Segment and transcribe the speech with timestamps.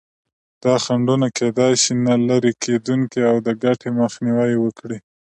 [0.63, 4.97] دا خنډونه کېدای شي نه لرې کېدونکي او د ګټې مخنیوی وکړي.